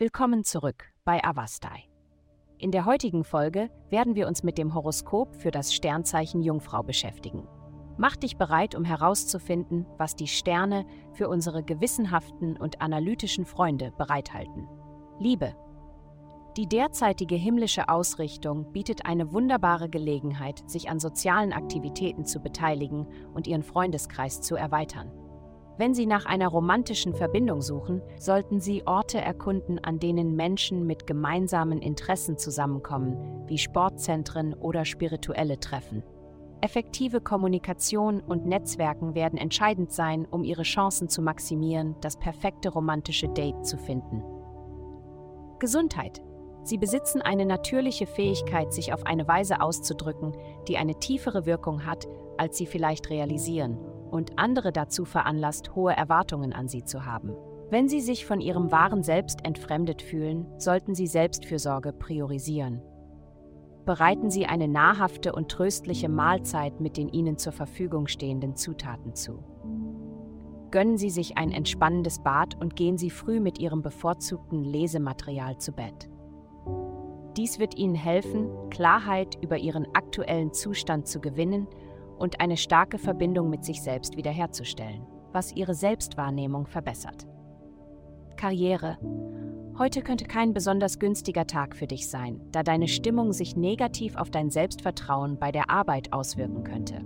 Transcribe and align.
Willkommen 0.00 0.44
zurück 0.44 0.86
bei 1.04 1.22
Avastai. 1.22 1.84
In 2.56 2.70
der 2.70 2.86
heutigen 2.86 3.22
Folge 3.22 3.68
werden 3.90 4.14
wir 4.14 4.28
uns 4.28 4.42
mit 4.42 4.56
dem 4.56 4.74
Horoskop 4.74 5.36
für 5.36 5.50
das 5.50 5.74
Sternzeichen 5.74 6.40
Jungfrau 6.40 6.82
beschäftigen. 6.82 7.46
Mach 7.98 8.16
dich 8.16 8.38
bereit, 8.38 8.74
um 8.74 8.86
herauszufinden, 8.86 9.84
was 9.98 10.16
die 10.16 10.26
Sterne 10.26 10.86
für 11.12 11.28
unsere 11.28 11.62
gewissenhaften 11.62 12.56
und 12.56 12.80
analytischen 12.80 13.44
Freunde 13.44 13.92
bereithalten. 13.98 14.66
Liebe. 15.18 15.54
Die 16.56 16.66
derzeitige 16.66 17.34
himmlische 17.34 17.90
Ausrichtung 17.90 18.72
bietet 18.72 19.04
eine 19.04 19.34
wunderbare 19.34 19.90
Gelegenheit, 19.90 20.62
sich 20.66 20.88
an 20.88 20.98
sozialen 20.98 21.52
Aktivitäten 21.52 22.24
zu 22.24 22.40
beteiligen 22.40 23.06
und 23.34 23.46
ihren 23.46 23.62
Freundeskreis 23.62 24.40
zu 24.40 24.56
erweitern. 24.56 25.12
Wenn 25.80 25.94
Sie 25.94 26.04
nach 26.04 26.26
einer 26.26 26.48
romantischen 26.48 27.14
Verbindung 27.14 27.62
suchen, 27.62 28.02
sollten 28.18 28.60
Sie 28.60 28.86
Orte 28.86 29.18
erkunden, 29.18 29.78
an 29.78 29.98
denen 29.98 30.36
Menschen 30.36 30.86
mit 30.86 31.06
gemeinsamen 31.06 31.80
Interessen 31.80 32.36
zusammenkommen, 32.36 33.46
wie 33.46 33.56
Sportzentren 33.56 34.52
oder 34.52 34.84
spirituelle 34.84 35.58
Treffen. 35.58 36.02
Effektive 36.60 37.22
Kommunikation 37.22 38.20
und 38.20 38.44
Netzwerken 38.44 39.14
werden 39.14 39.38
entscheidend 39.38 39.90
sein, 39.90 40.26
um 40.30 40.44
Ihre 40.44 40.64
Chancen 40.64 41.08
zu 41.08 41.22
maximieren, 41.22 41.96
das 42.02 42.18
perfekte 42.18 42.68
romantische 42.68 43.28
Date 43.30 43.64
zu 43.64 43.78
finden. 43.78 44.22
Gesundheit. 45.60 46.20
Sie 46.62 46.76
besitzen 46.76 47.22
eine 47.22 47.46
natürliche 47.46 48.06
Fähigkeit, 48.06 48.74
sich 48.74 48.92
auf 48.92 49.06
eine 49.06 49.26
Weise 49.26 49.62
auszudrücken, 49.62 50.36
die 50.68 50.76
eine 50.76 50.96
tiefere 50.96 51.46
Wirkung 51.46 51.86
hat, 51.86 52.06
als 52.36 52.58
Sie 52.58 52.66
vielleicht 52.66 53.08
realisieren 53.08 53.78
und 54.10 54.38
andere 54.38 54.72
dazu 54.72 55.04
veranlasst, 55.04 55.74
hohe 55.74 55.92
Erwartungen 55.92 56.52
an 56.52 56.68
sie 56.68 56.84
zu 56.84 57.06
haben. 57.06 57.32
Wenn 57.70 57.88
sie 57.88 58.00
sich 58.00 58.26
von 58.26 58.40
ihrem 58.40 58.72
wahren 58.72 59.02
Selbst 59.02 59.44
entfremdet 59.44 60.02
fühlen, 60.02 60.46
sollten 60.58 60.94
sie 60.94 61.06
Selbstfürsorge 61.06 61.92
priorisieren. 61.92 62.82
Bereiten 63.86 64.30
Sie 64.30 64.46
eine 64.46 64.68
nahrhafte 64.68 65.32
und 65.32 65.50
tröstliche 65.50 66.08
Mahlzeit 66.08 66.80
mit 66.80 66.96
den 66.96 67.08
Ihnen 67.08 67.38
zur 67.38 67.52
Verfügung 67.52 68.06
stehenden 68.06 68.54
Zutaten 68.54 69.14
zu. 69.14 69.42
Gönnen 70.70 70.98
Sie 70.98 71.10
sich 71.10 71.38
ein 71.38 71.50
entspannendes 71.50 72.22
Bad 72.22 72.60
und 72.60 72.76
gehen 72.76 72.98
Sie 72.98 73.10
früh 73.10 73.40
mit 73.40 73.58
Ihrem 73.58 73.82
bevorzugten 73.82 74.62
Lesematerial 74.62 75.58
zu 75.58 75.72
Bett. 75.72 76.08
Dies 77.36 77.58
wird 77.58 77.76
Ihnen 77.76 77.94
helfen, 77.94 78.50
Klarheit 78.70 79.38
über 79.40 79.56
Ihren 79.56 79.86
aktuellen 79.94 80.52
Zustand 80.52 81.08
zu 81.08 81.20
gewinnen 81.20 81.66
und 82.20 82.40
eine 82.40 82.56
starke 82.56 82.98
Verbindung 82.98 83.50
mit 83.50 83.64
sich 83.64 83.82
selbst 83.82 84.16
wiederherzustellen, 84.16 85.06
was 85.32 85.52
ihre 85.52 85.74
Selbstwahrnehmung 85.74 86.66
verbessert. 86.66 87.26
Karriere. 88.36 88.98
Heute 89.78 90.02
könnte 90.02 90.26
kein 90.26 90.52
besonders 90.52 90.98
günstiger 90.98 91.46
Tag 91.46 91.74
für 91.74 91.86
dich 91.86 92.08
sein, 92.08 92.40
da 92.52 92.62
deine 92.62 92.88
Stimmung 92.88 93.32
sich 93.32 93.56
negativ 93.56 94.16
auf 94.16 94.30
dein 94.30 94.50
Selbstvertrauen 94.50 95.38
bei 95.38 95.50
der 95.50 95.70
Arbeit 95.70 96.12
auswirken 96.12 96.62
könnte. 96.62 97.02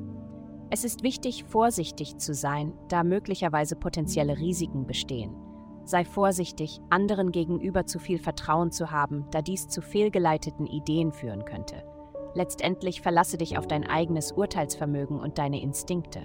Es 0.70 0.85
ist 0.85 1.05
wichtig, 1.05 1.45
vorsichtig 1.45 2.17
zu 2.19 2.35
sein, 2.35 2.73
da 2.89 3.05
möglicherweise 3.05 3.77
potenzielle 3.77 4.39
Risiken 4.39 4.87
bestehen. 4.87 5.37
Sei 5.85 6.05
vorsichtig, 6.05 6.81
anderen 6.91 7.31
gegenüber 7.31 7.87
zu 7.87 8.01
viel 8.01 8.19
Vertrauen 8.19 8.73
zu 8.73 8.91
haben, 8.91 9.27
da 9.31 9.42
dies 9.42 9.69
zu 9.69 9.81
fehlgeleiteten 9.81 10.67
Ideen 10.67 11.12
führen 11.12 11.45
könnte. 11.45 11.85
Letztendlich 12.34 13.00
verlasse 13.00 13.38
dich 13.38 13.58
auf 13.58 13.66
dein 13.66 13.84
eigenes 13.86 14.32
Urteilsvermögen 14.32 15.20
und 15.20 15.38
deine 15.38 15.62
Instinkte. 15.62 16.20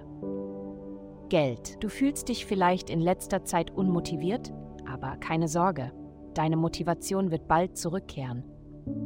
Geld. 1.29 1.83
Du 1.83 1.89
fühlst 1.89 2.29
dich 2.29 2.45
vielleicht 2.45 2.89
in 2.89 2.99
letzter 2.99 3.43
Zeit 3.43 3.71
unmotiviert, 3.71 4.51
aber 4.91 5.17
keine 5.17 5.47
Sorge, 5.47 5.91
deine 6.33 6.57
Motivation 6.57 7.29
wird 7.29 7.47
bald 7.47 7.77
zurückkehren. 7.77 8.43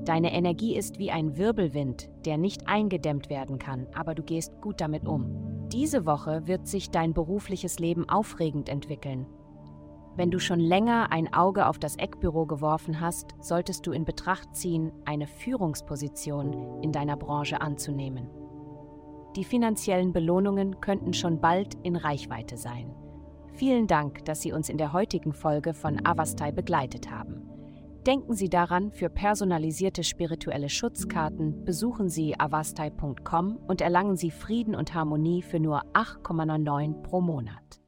Deine 0.05 0.33
Energie 0.33 0.77
ist 0.77 0.97
wie 0.97 1.11
ein 1.11 1.37
Wirbelwind, 1.37 2.09
der 2.25 2.37
nicht 2.37 2.67
eingedämmt 2.67 3.29
werden 3.29 3.59
kann, 3.59 3.87
aber 3.93 4.15
du 4.15 4.23
gehst 4.23 4.61
gut 4.61 4.79
damit 4.79 5.05
um. 5.05 5.67
Diese 5.73 6.05
Woche 6.05 6.47
wird 6.47 6.67
sich 6.67 6.89
dein 6.89 7.13
berufliches 7.13 7.79
Leben 7.79 8.07
aufregend 8.07 8.69
entwickeln 8.69 9.25
wenn 10.15 10.31
du 10.31 10.39
schon 10.39 10.59
länger 10.59 11.11
ein 11.11 11.33
Auge 11.33 11.67
auf 11.67 11.79
das 11.79 11.95
Eckbüro 11.95 12.45
geworfen 12.45 13.01
hast, 13.01 13.35
solltest 13.39 13.87
du 13.87 13.91
in 13.91 14.05
Betracht 14.05 14.55
ziehen, 14.55 14.91
eine 15.05 15.27
Führungsposition 15.27 16.81
in 16.81 16.91
deiner 16.91 17.17
Branche 17.17 17.61
anzunehmen. 17.61 18.29
Die 19.35 19.43
finanziellen 19.43 20.13
Belohnungen 20.13 20.79
könnten 20.79 21.13
schon 21.13 21.41
bald 21.41 21.75
in 21.83 21.95
Reichweite 21.95 22.57
sein. 22.57 22.93
Vielen 23.53 23.87
Dank, 23.87 24.25
dass 24.25 24.41
Sie 24.41 24.51
uns 24.51 24.69
in 24.69 24.77
der 24.77 24.93
heutigen 24.93 25.33
Folge 25.33 25.73
von 25.73 26.05
Avastai 26.05 26.51
begleitet 26.51 27.09
haben. 27.09 27.41
Denken 28.05 28.33
Sie 28.33 28.49
daran, 28.49 28.91
für 28.91 29.09
personalisierte 29.09 30.03
spirituelle 30.03 30.69
Schutzkarten 30.69 31.63
besuchen 31.63 32.09
Sie 32.09 32.37
avastai.com 32.37 33.57
und 33.67 33.81
erlangen 33.81 34.17
Sie 34.17 34.29
Frieden 34.29 34.75
und 34.75 34.93
Harmonie 34.93 35.41
für 35.41 35.59
nur 35.59 35.83
8,99 35.93 37.01
pro 37.01 37.21
Monat. 37.21 37.82